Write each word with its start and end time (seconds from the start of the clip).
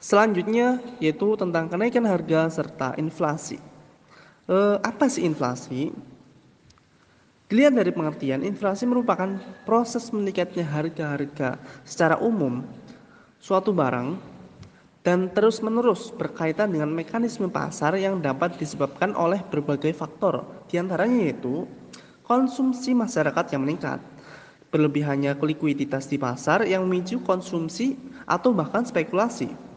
Selanjutnya 0.00 0.80
yaitu 0.96 1.36
tentang 1.36 1.68
kenaikan 1.68 2.08
harga 2.08 2.48
serta 2.48 2.96
inflasi. 2.96 3.60
Eh, 4.48 4.76
apa 4.80 5.06
sih 5.12 5.28
inflasi? 5.28 5.92
Dilihat 7.52 7.76
dari 7.76 7.92
pengertian, 7.92 8.40
inflasi 8.40 8.88
merupakan 8.88 9.36
proses 9.68 10.08
meningkatnya 10.08 10.64
harga-harga 10.64 11.60
secara 11.84 12.16
umum 12.16 12.64
suatu 13.42 13.76
barang 13.76 14.16
dan 15.04 15.28
terus-menerus 15.36 16.14
berkaitan 16.16 16.72
dengan 16.72 16.88
mekanisme 16.92 17.52
pasar 17.52 17.98
yang 18.00 18.24
dapat 18.24 18.56
disebabkan 18.56 19.12
oleh 19.12 19.44
berbagai 19.52 19.92
faktor. 19.92 20.46
Di 20.70 20.80
antaranya 20.80 21.28
yaitu 21.28 21.68
konsumsi 22.24 22.96
masyarakat 22.96 23.52
yang 23.52 23.68
meningkat, 23.68 24.00
berlebihannya 24.70 25.36
likuiditas 25.36 26.06
di 26.06 26.16
pasar 26.16 26.64
yang 26.64 26.86
memicu 26.86 27.20
konsumsi 27.20 28.00
atau 28.24 28.54
bahkan 28.54 28.86
spekulasi. 28.86 29.69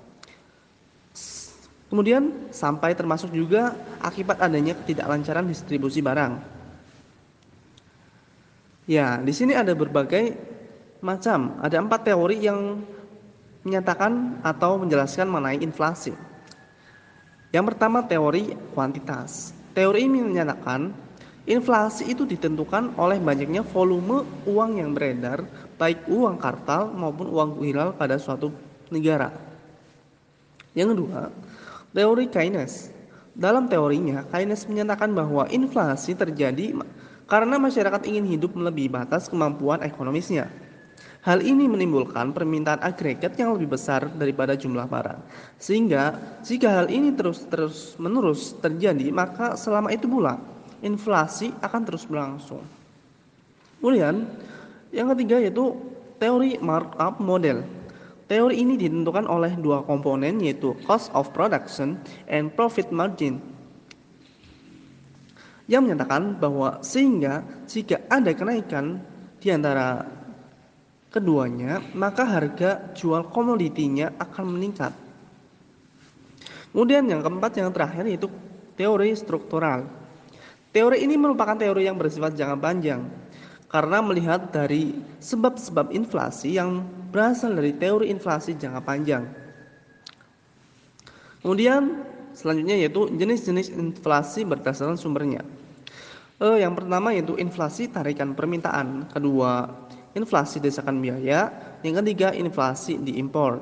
Kemudian 1.94 2.50
sampai 2.50 2.98
termasuk 2.98 3.30
juga 3.30 3.78
akibat 4.02 4.42
adanya 4.42 4.74
ketidaklancaran 4.74 5.46
distribusi 5.46 6.02
barang. 6.02 6.42
Ya, 8.90 9.22
di 9.22 9.30
sini 9.30 9.54
ada 9.54 9.78
berbagai 9.78 10.34
macam. 11.06 11.54
Ada 11.62 11.78
empat 11.78 12.02
teori 12.10 12.42
yang 12.42 12.82
menyatakan 13.62 14.42
atau 14.42 14.82
menjelaskan 14.82 15.30
mengenai 15.30 15.62
inflasi. 15.62 16.18
Yang 17.54 17.78
pertama 17.78 18.02
teori 18.02 18.58
kuantitas. 18.74 19.54
Teori 19.78 20.10
ini 20.10 20.26
menyatakan 20.26 20.90
inflasi 21.46 22.10
itu 22.10 22.26
ditentukan 22.26 22.98
oleh 22.98 23.22
banyaknya 23.22 23.62
volume 23.62 24.26
uang 24.50 24.82
yang 24.82 24.98
beredar, 24.98 25.46
baik 25.78 26.10
uang 26.10 26.42
kartal 26.42 26.90
maupun 26.90 27.30
uang 27.30 27.62
viral 27.62 27.94
pada 27.94 28.18
suatu 28.18 28.50
negara. 28.90 29.30
Yang 30.74 30.98
kedua, 30.98 31.30
teori 31.94 32.26
Keynes. 32.28 32.90
Dalam 33.34 33.66
teorinya, 33.66 34.26
Keynes 34.30 34.66
menyatakan 34.70 35.14
bahwa 35.14 35.50
inflasi 35.50 36.14
terjadi 36.14 36.78
karena 37.26 37.58
masyarakat 37.58 38.06
ingin 38.06 38.26
hidup 38.30 38.54
melebihi 38.54 38.90
batas 38.94 39.26
kemampuan 39.26 39.82
ekonomisnya. 39.82 40.50
Hal 41.24 41.40
ini 41.40 41.72
menimbulkan 41.72 42.36
permintaan 42.36 42.84
agregat 42.84 43.40
yang 43.40 43.56
lebih 43.56 43.80
besar 43.80 44.12
daripada 44.12 44.60
jumlah 44.60 44.84
barang. 44.84 45.24
Sehingga 45.56 46.20
jika 46.44 46.84
hal 46.84 46.92
ini 46.92 47.16
terus-terus 47.16 47.96
menerus 47.96 48.52
terjadi, 48.60 49.08
maka 49.08 49.56
selama 49.56 49.88
itu 49.96 50.04
pula 50.04 50.36
inflasi 50.84 51.56
akan 51.64 51.82
terus 51.88 52.04
berlangsung. 52.04 52.60
Kemudian 53.80 54.28
yang 54.92 55.08
ketiga 55.16 55.40
yaitu 55.40 55.80
teori 56.20 56.60
markup 56.60 57.24
model. 57.24 57.64
Teori 58.34 58.66
ini 58.66 58.82
ditentukan 58.82 59.30
oleh 59.30 59.54
dua 59.62 59.86
komponen 59.86 60.42
yaitu 60.42 60.74
cost 60.90 61.14
of 61.14 61.30
production 61.38 62.02
and 62.26 62.50
profit 62.58 62.90
margin 62.90 63.38
yang 65.70 65.86
menyatakan 65.86 66.42
bahwa 66.42 66.82
sehingga 66.82 67.46
jika 67.70 68.02
ada 68.10 68.34
kenaikan 68.34 69.06
di 69.38 69.54
antara 69.54 70.10
keduanya, 71.14 71.78
maka 71.94 72.26
harga 72.26 72.90
jual 72.98 73.30
komoditinya 73.30 74.18
akan 74.18 74.58
meningkat. 74.58 74.98
Kemudian 76.74 77.06
yang 77.06 77.22
keempat 77.22 77.54
yang 77.54 77.70
terakhir 77.70 78.10
yaitu 78.10 78.34
teori 78.74 79.14
struktural. 79.14 79.86
Teori 80.74 81.06
ini 81.06 81.22
merupakan 81.22 81.54
teori 81.54 81.86
yang 81.86 82.02
bersifat 82.02 82.34
jangka 82.34 82.58
panjang 82.58 83.06
karena 83.70 84.02
melihat 84.02 84.50
dari 84.50 84.90
sebab-sebab 85.22 85.94
inflasi 85.94 86.58
yang 86.58 86.82
berasal 87.14 87.54
dari 87.54 87.78
teori 87.78 88.10
inflasi 88.10 88.58
jangka 88.58 88.82
panjang. 88.82 89.24
Kemudian 91.46 92.14
Selanjutnya 92.34 92.76
yaitu 92.82 93.14
jenis-jenis 93.14 93.70
inflasi 93.78 94.42
berdasarkan 94.42 94.98
sumbernya. 94.98 95.46
Eh, 96.42 96.66
yang 96.66 96.74
pertama 96.74 97.14
yaitu 97.14 97.38
inflasi 97.38 97.88
tarikan 97.94 98.34
permintaan, 98.34 99.06
kedua 99.14 99.70
inflasi 100.18 100.58
desakan 100.58 100.98
biaya, 100.98 101.54
yang 101.86 102.02
ketiga 102.02 102.34
inflasi 102.34 102.98
diimpor. 102.98 103.62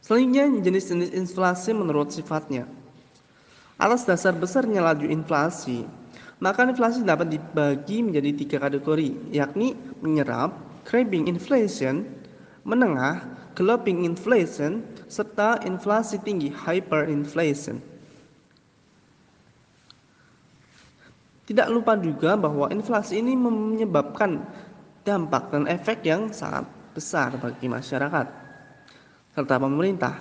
Selanjutnya 0.00 0.48
jenis-jenis 0.64 1.12
inflasi 1.12 1.76
menurut 1.76 2.08
sifatnya. 2.08 2.64
Atas 3.76 4.08
dasar 4.08 4.32
besarnya 4.32 4.80
laju 4.80 5.04
inflasi, 5.04 5.84
maka 6.40 6.64
inflasi 6.64 7.04
dapat 7.04 7.36
dibagi 7.36 8.00
menjadi 8.00 8.30
tiga 8.32 8.58
kategori, 8.64 9.12
yakni 9.28 9.76
menyerap, 10.00 10.56
creeping 10.88 11.28
inflation, 11.28 12.08
menengah, 12.64 13.28
galloping 13.52 14.08
inflation, 14.08 14.80
serta 15.04 15.60
inflasi 15.68 16.16
tinggi 16.24 16.48
hyperinflation. 16.48 17.76
Tidak 21.44 21.68
lupa 21.68 21.96
juga 22.00 22.40
bahwa 22.40 22.72
inflasi 22.72 23.20
ini 23.20 23.36
menyebabkan 23.36 24.40
dampak 25.04 25.52
dan 25.52 25.68
efek 25.68 26.04
yang 26.08 26.32
sangat 26.32 26.64
besar 26.96 27.36
bagi 27.36 27.68
masyarakat 27.68 28.26
serta 29.36 29.56
pemerintah. 29.60 30.16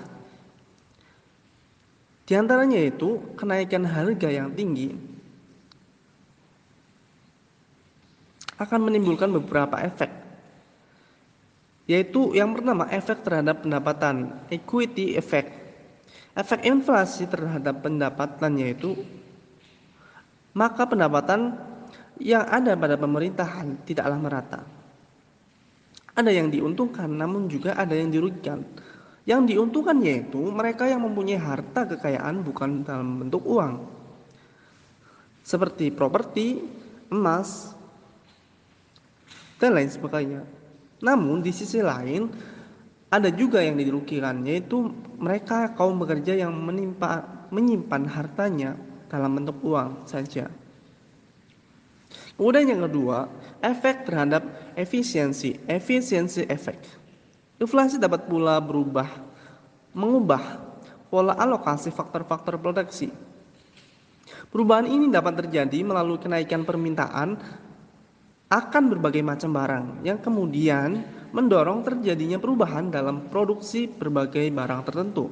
Di 2.28 2.36
antaranya 2.36 2.80
itu 2.80 3.24
kenaikan 3.40 3.88
harga 3.88 4.28
yang 4.28 4.52
tinggi 4.52 4.92
akan 8.60 8.80
menimbulkan 8.88 9.32
beberapa 9.32 9.80
efek 9.84 10.17
yaitu 11.88 12.36
yang 12.36 12.52
pertama 12.52 12.86
efek 12.92 13.24
terhadap 13.24 13.64
pendapatan 13.64 14.36
equity 14.52 15.16
effect. 15.16 15.50
Efek 16.38 16.68
inflasi 16.68 17.26
terhadap 17.26 17.82
pendapatan 17.82 18.60
yaitu 18.62 18.94
maka 20.54 20.86
pendapatan 20.86 21.56
yang 22.20 22.46
ada 22.46 22.76
pada 22.78 23.00
pemerintahan 23.00 23.80
tidaklah 23.88 24.20
merata. 24.20 24.62
Ada 26.18 26.34
yang 26.34 26.50
diuntungkan 26.50 27.08
namun 27.08 27.48
juga 27.48 27.74
ada 27.78 27.94
yang 27.96 28.10
dirugikan. 28.10 28.62
Yang 29.24 29.54
diuntungkan 29.56 29.98
yaitu 30.02 30.40
mereka 30.50 30.90
yang 30.90 31.06
mempunyai 31.06 31.40
harta 31.40 31.86
kekayaan 31.88 32.42
bukan 32.42 32.82
dalam 32.84 33.22
bentuk 33.22 33.46
uang. 33.46 33.86
Seperti 35.46 35.94
properti, 35.94 36.60
emas, 37.14 37.72
dan 39.62 39.78
lain 39.78 39.90
sebagainya. 39.94 40.57
Namun 41.02 41.46
di 41.46 41.54
sisi 41.54 41.82
lain 41.82 42.30
ada 43.08 43.30
juga 43.32 43.64
yang 43.64 43.78
dirugikan 43.80 44.44
yaitu 44.44 44.92
mereka 45.16 45.72
kaum 45.78 45.96
bekerja 46.02 46.36
yang 46.36 46.52
menimpa, 46.52 47.24
menyimpan 47.54 48.04
hartanya 48.10 48.76
dalam 49.08 49.38
bentuk 49.40 49.58
uang 49.64 50.04
saja. 50.10 50.52
Kemudian 52.38 52.70
yang 52.70 52.82
kedua, 52.86 53.26
efek 53.66 54.06
terhadap 54.06 54.46
efisiensi, 54.78 55.58
efisiensi 55.66 56.46
efek. 56.46 56.78
Inflasi 57.58 57.98
dapat 57.98 58.30
pula 58.30 58.62
berubah, 58.62 59.10
mengubah 59.98 60.62
pola 61.10 61.34
alokasi 61.34 61.90
faktor-faktor 61.90 62.62
produksi. 62.62 63.10
Perubahan 64.54 64.86
ini 64.86 65.10
dapat 65.10 65.44
terjadi 65.44 65.82
melalui 65.82 66.22
kenaikan 66.22 66.62
permintaan 66.62 67.42
akan 68.48 68.84
berbagai 68.96 69.20
macam 69.20 69.52
barang 69.52 69.86
yang 70.08 70.24
kemudian 70.24 71.04
mendorong 71.36 71.84
terjadinya 71.84 72.40
perubahan 72.40 72.88
dalam 72.88 73.28
produksi 73.28 73.92
berbagai 73.92 74.48
barang 74.48 74.82
tertentu. 74.88 75.28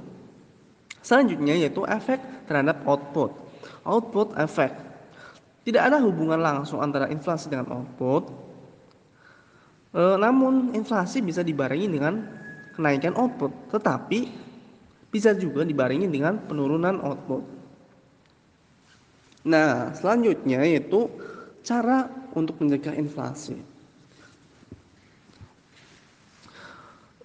Selanjutnya 0.99 1.55
yaitu 1.55 1.87
efek 1.87 2.19
terhadap 2.49 2.83
output. 2.83 3.31
Output 3.87 4.35
efek. 4.35 4.73
Tidak 5.63 5.79
ada 5.81 5.97
hubungan 6.03 6.37
langsung 6.41 6.83
antara 6.83 7.07
inflasi 7.07 7.47
dengan 7.47 7.71
output. 7.71 8.29
E, 9.95 10.01
namun 10.19 10.75
inflasi 10.75 11.23
bisa 11.23 11.39
dibarengi 11.41 11.87
dengan 11.87 12.19
kenaikan 12.75 13.15
output, 13.15 13.71
tetapi 13.71 14.27
bisa 15.07 15.31
juga 15.31 15.63
dibarengi 15.63 16.11
dengan 16.11 16.35
penurunan 16.43 16.99
output. 16.99 17.43
Nah, 19.45 19.93
selanjutnya 19.95 20.65
yaitu 20.65 21.07
cara 21.65 22.05
untuk 22.37 22.61
mencegah 22.61 22.93
inflasi. 22.93 23.57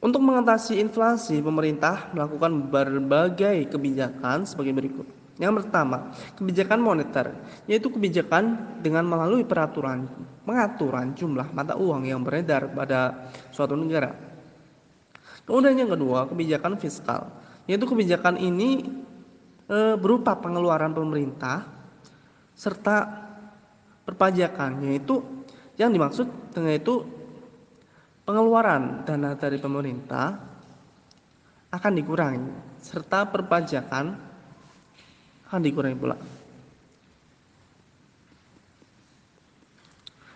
Untuk 0.00 0.24
mengatasi 0.24 0.80
inflasi, 0.80 1.44
pemerintah 1.44 2.08
melakukan 2.16 2.72
berbagai 2.72 3.68
kebijakan 3.68 4.48
sebagai 4.48 4.72
berikut. 4.72 5.04
Yang 5.36 5.64
pertama, 5.64 6.16
kebijakan 6.40 6.80
moneter, 6.80 7.36
yaitu 7.68 7.92
kebijakan 7.92 8.76
dengan 8.80 9.04
melalui 9.04 9.44
peraturan 9.44 10.08
pengaturan 10.44 11.12
jumlah 11.12 11.52
mata 11.52 11.76
uang 11.76 12.08
yang 12.08 12.24
beredar 12.24 12.72
pada 12.72 13.28
suatu 13.52 13.76
negara. 13.76 14.16
Kemudian 15.44 15.84
yang 15.84 15.92
kedua, 15.92 16.28
kebijakan 16.28 16.80
fiskal, 16.80 17.28
yaitu 17.68 17.84
kebijakan 17.84 18.40
ini 18.40 18.88
e, 19.68 19.78
berupa 20.00 20.36
pengeluaran 20.36 20.92
pemerintah 20.92 21.64
serta 22.56 23.29
perpajakan 24.10 24.90
yaitu 24.90 25.22
yang 25.78 25.94
dimaksud 25.94 26.26
dengan 26.50 26.74
itu 26.74 27.06
pengeluaran 28.26 29.06
dana 29.06 29.38
dari 29.38 29.62
pemerintah 29.62 30.34
akan 31.70 31.92
dikurangi 31.94 32.82
serta 32.82 33.30
perpajakan 33.30 34.18
akan 35.50 35.60
dikurangi 35.62 35.98
pula. 35.98 36.16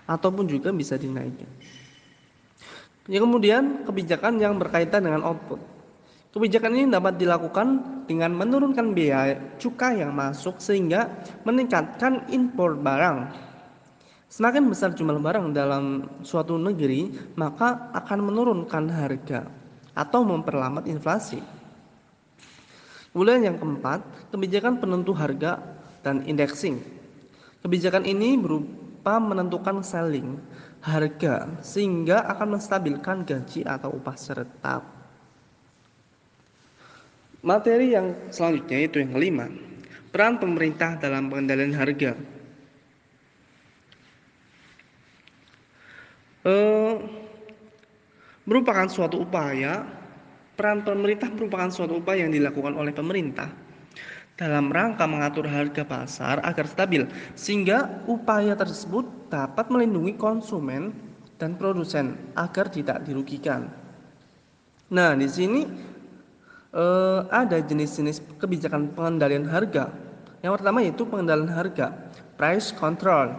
Ataupun 0.05 0.45
juga 0.51 0.69
bisa 0.75 0.99
dinaikkan. 1.01 1.49
Yang 3.09 3.23
kemudian 3.25 3.65
kebijakan 3.87 4.43
yang 4.43 4.59
berkaitan 4.59 5.07
dengan 5.07 5.23
output. 5.23 5.63
Kebijakan 6.35 6.75
ini 6.75 6.91
dapat 6.91 7.15
dilakukan 7.15 7.69
dengan 8.11 8.35
menurunkan 8.35 8.91
biaya 8.91 9.55
cukai 9.55 10.03
yang 10.03 10.11
masuk 10.19 10.59
sehingga 10.59 11.07
meningkatkan 11.47 12.27
impor 12.35 12.75
barang. 12.75 13.31
Semakin 14.35 14.67
besar 14.67 14.91
jumlah 14.91 15.23
barang 15.23 15.55
dalam 15.55 16.11
suatu 16.27 16.59
negeri, 16.59 17.07
maka 17.39 17.95
akan 17.95 18.35
menurunkan 18.35 18.91
harga 18.91 19.47
atau 19.95 20.27
memperlambat 20.27 20.91
inflasi. 20.91 21.39
Kemudian 23.15 23.47
yang 23.47 23.63
keempat, 23.63 24.03
kebijakan 24.35 24.83
penentu 24.83 25.15
harga 25.15 25.63
dan 26.03 26.27
indexing. 26.27 26.83
Kebijakan 27.63 28.03
ini 28.11 28.35
berupa 28.35 29.23
menentukan 29.23 29.87
selling 29.87 30.43
harga 30.83 31.47
sehingga 31.63 32.27
akan 32.35 32.59
menstabilkan 32.59 33.23
gaji 33.23 33.63
atau 33.63 33.95
upah 33.95 34.19
seretap. 34.19 34.83
Materi 37.39 37.95
yang 37.95 38.35
selanjutnya 38.35 38.83
itu 38.83 38.99
yang 38.99 39.15
kelima, 39.15 39.47
peran 40.11 40.43
pemerintah 40.43 40.99
dalam 40.99 41.31
pengendalian 41.31 41.79
harga. 41.79 42.34
Eh, 46.45 46.95
merupakan 48.45 48.85
suatu 48.85 49.25
upaya 49.25 50.05
Peran 50.55 50.87
pemerintah 50.87 51.27
merupakan 51.35 51.67
suatu 51.67 51.99
upaya 51.99 52.23
yang 52.23 52.31
dilakukan 52.31 52.79
oleh 52.79 52.95
pemerintah 52.95 53.51
dalam 54.39 54.71
rangka 54.71 55.03
mengatur 55.03 55.51
harga 55.51 55.83
pasar 55.83 56.39
agar 56.47 56.67
stabil, 56.71 57.11
sehingga 57.35 58.03
upaya 58.07 58.55
tersebut 58.55 59.07
dapat 59.35 59.67
melindungi 59.67 60.15
konsumen 60.15 60.95
dan 61.43 61.59
produsen 61.59 62.15
agar 62.39 62.71
tidak 62.71 63.03
dirugikan. 63.03 63.67
Nah, 64.95 65.19
di 65.19 65.27
sini 65.27 65.67
eh, 66.71 67.21
ada 67.35 67.59
jenis-jenis 67.59 68.39
kebijakan 68.39 68.95
pengendalian 68.95 69.51
harga. 69.51 69.91
Yang 70.39 70.53
pertama 70.63 70.79
yaitu 70.87 71.03
pengendalian 71.03 71.51
harga, 71.51 71.91
price 72.39 72.71
control, 72.71 73.35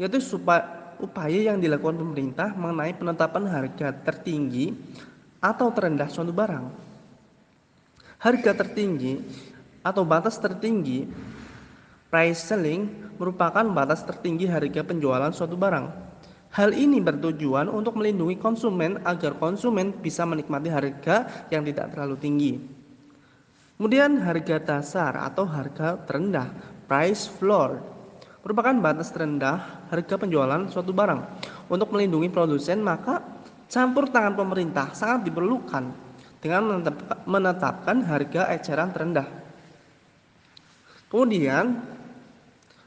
yaitu 0.00 0.16
supaya 0.16 0.73
upaya 1.00 1.50
yang 1.52 1.58
dilakukan 1.62 1.98
pemerintah 1.98 2.52
mengenai 2.54 2.94
penetapan 2.94 3.44
harga 3.48 3.90
tertinggi 3.94 4.74
atau 5.42 5.68
terendah 5.74 6.08
suatu 6.08 6.30
barang. 6.30 6.66
Harga 8.22 8.52
tertinggi 8.56 9.20
atau 9.84 10.02
batas 10.06 10.40
tertinggi 10.40 11.04
price 12.08 12.46
selling 12.46 12.86
merupakan 13.18 13.66
batas 13.74 14.06
tertinggi 14.06 14.46
harga 14.46 14.86
penjualan 14.86 15.34
suatu 15.34 15.58
barang. 15.58 15.86
Hal 16.54 16.70
ini 16.70 17.02
bertujuan 17.02 17.66
untuk 17.66 17.98
melindungi 17.98 18.38
konsumen 18.38 19.02
agar 19.02 19.34
konsumen 19.42 19.90
bisa 19.90 20.22
menikmati 20.22 20.70
harga 20.70 21.46
yang 21.50 21.66
tidak 21.66 21.90
terlalu 21.90 22.14
tinggi. 22.22 22.52
Kemudian 23.74 24.22
harga 24.22 24.62
dasar 24.62 25.18
atau 25.18 25.42
harga 25.42 25.98
terendah, 26.06 26.54
price 26.86 27.26
floor, 27.26 27.82
merupakan 28.44 28.76
batas 28.76 29.08
terendah 29.10 29.88
harga 29.88 30.14
penjualan 30.20 30.68
suatu 30.68 30.92
barang. 30.92 31.20
Untuk 31.72 31.90
melindungi 31.90 32.28
produsen, 32.28 32.84
maka 32.84 33.34
Campur 33.74 34.06
tangan 34.12 34.38
pemerintah 34.38 34.92
sangat 34.92 35.26
diperlukan 35.26 35.90
dengan 36.38 36.84
menetapkan 37.24 38.04
harga 38.04 38.52
eceran 38.52 38.92
terendah. 38.92 39.26
Kemudian 41.08 41.80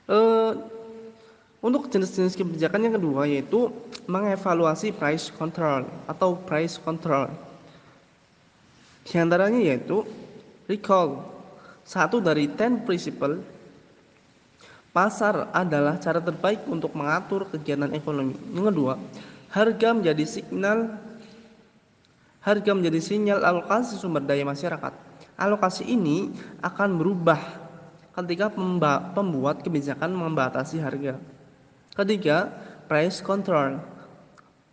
eh, 0.06 0.52
untuk 1.60 1.90
jenis-jenis 1.90 2.38
kebijakan 2.38 2.88
yang 2.88 2.96
kedua 2.96 3.26
yaitu 3.26 3.74
mengevaluasi 4.06 4.94
price 4.94 5.34
control 5.34 5.90
atau 6.06 6.38
price 6.38 6.78
control. 6.78 7.34
Di 9.04 9.18
antaranya 9.18 9.58
yaitu 9.58 10.06
recall. 10.70 11.36
Satu 11.88 12.20
dari 12.20 12.52
ten 12.52 12.84
principle 12.84 13.40
pasar 14.98 15.54
adalah 15.54 16.02
cara 16.02 16.18
terbaik 16.18 16.66
untuk 16.66 16.98
mengatur 16.98 17.46
kegiatan 17.54 17.94
ekonomi. 17.94 18.34
Yang 18.50 18.74
kedua, 18.74 18.94
harga 19.54 19.90
menjadi 19.94 20.26
signal 20.26 20.98
harga 22.42 22.72
menjadi 22.74 22.98
sinyal 23.04 23.46
alokasi 23.46 24.00
sumber 24.02 24.26
daya 24.26 24.42
masyarakat. 24.42 24.94
Alokasi 25.38 25.86
ini 25.86 26.34
akan 26.66 26.98
berubah 26.98 27.38
ketika 28.18 28.50
pembuat 29.14 29.62
kebijakan 29.62 30.16
membatasi 30.18 30.82
harga. 30.82 31.22
Ketiga, 31.94 32.50
price 32.90 33.22
control. 33.22 33.78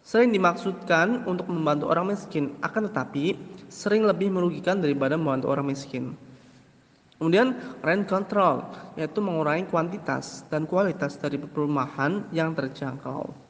Sering 0.00 0.32
dimaksudkan 0.32 1.29
untuk 1.29 1.50
membantu 1.53 1.93
orang 1.93 2.17
miskin, 2.17 2.56
akan 2.65 2.88
tetapi 2.88 3.37
sering 3.69 4.09
lebih 4.09 4.32
merugikan 4.32 4.81
daripada 4.81 5.20
membantu 5.20 5.53
orang 5.53 5.69
miskin. 5.69 6.17
Kemudian 7.14 7.78
rent 7.78 8.11
control, 8.11 8.66
yaitu 8.99 9.22
mengurangi 9.22 9.70
kuantitas 9.70 10.43
dan 10.50 10.66
kualitas 10.66 11.14
dari 11.14 11.38
perumahan 11.38 12.26
yang 12.34 12.50
terjangkau. 12.52 13.44